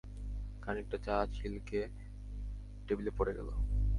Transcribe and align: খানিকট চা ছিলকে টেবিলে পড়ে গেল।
খানিকট 0.61 0.93
চা 1.05 1.15
ছিলকে 1.33 1.79
টেবিলে 2.87 3.11
পড়ে 3.17 3.33
গেল। 3.37 3.49